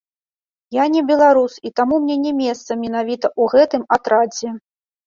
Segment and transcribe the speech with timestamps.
[0.75, 4.61] Я не беларус, і таму мне не месца менавіта ў гэтым атрадзе.